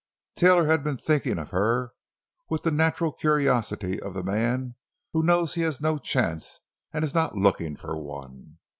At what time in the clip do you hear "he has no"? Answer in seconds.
5.53-5.99